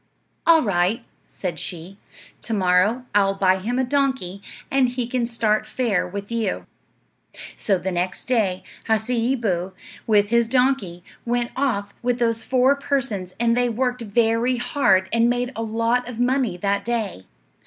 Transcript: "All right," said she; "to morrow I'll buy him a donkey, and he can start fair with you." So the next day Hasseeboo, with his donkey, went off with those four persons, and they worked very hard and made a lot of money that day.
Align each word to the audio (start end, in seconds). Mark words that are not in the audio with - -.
"All 0.47 0.63
right," 0.63 1.05
said 1.27 1.59
she; 1.59 1.99
"to 2.41 2.55
morrow 2.55 3.05
I'll 3.13 3.35
buy 3.35 3.59
him 3.59 3.77
a 3.77 3.83
donkey, 3.83 4.41
and 4.71 4.89
he 4.89 5.05
can 5.05 5.27
start 5.27 5.67
fair 5.67 6.07
with 6.07 6.31
you." 6.31 6.65
So 7.55 7.77
the 7.77 7.91
next 7.91 8.25
day 8.25 8.63
Hasseeboo, 8.89 9.73
with 10.07 10.29
his 10.29 10.49
donkey, 10.49 11.03
went 11.23 11.51
off 11.55 11.93
with 12.01 12.17
those 12.17 12.43
four 12.43 12.75
persons, 12.75 13.35
and 13.39 13.55
they 13.55 13.69
worked 13.69 14.01
very 14.01 14.57
hard 14.57 15.07
and 15.13 15.29
made 15.29 15.51
a 15.55 15.61
lot 15.61 16.07
of 16.09 16.17
money 16.19 16.57
that 16.57 16.83
day. 16.83 17.27